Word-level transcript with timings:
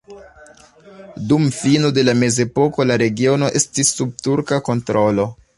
Dum 1.33 1.45
fino 1.57 1.91
de 1.99 2.05
la 2.09 2.17
mezepoko 2.23 2.89
la 2.93 2.99
regiono 3.05 3.53
estis 3.63 3.95
sub 3.99 4.19
turka 4.29 4.63
kontrolo. 4.73 5.33